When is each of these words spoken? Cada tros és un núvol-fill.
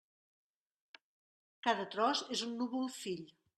Cada 1.69 1.87
tros 1.97 2.25
és 2.39 2.45
un 2.49 2.59
núvol-fill. 2.63 3.25